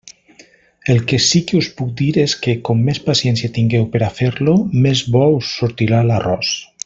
El 0.83 1.05
que 1.09 1.19
sí 1.25 1.41
que 1.51 1.59
us 1.63 1.67
puc 1.81 1.91
dir 1.99 2.07
és 2.23 2.33
que 2.45 2.55
com 2.69 2.81
més 2.89 3.01
paciència 3.11 3.53
tingueu 3.59 3.87
per 3.97 4.03
a 4.07 4.11
fer-lo, 4.21 4.57
més 4.87 5.05
bo 5.17 5.27
us 5.39 5.53
sortirà 5.59 6.03
l'arròs. 6.11 6.57